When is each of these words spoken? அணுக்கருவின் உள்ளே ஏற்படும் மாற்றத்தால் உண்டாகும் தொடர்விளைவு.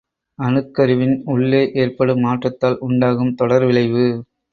அணுக்கருவின் 0.39 1.21
உள்ளே 1.25 1.71
ஏற்படும் 1.73 2.19
மாற்றத்தால் 2.19 2.77
உண்டாகும் 2.79 3.35
தொடர்விளைவு. 3.35 4.07